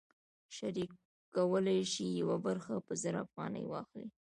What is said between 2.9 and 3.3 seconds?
زر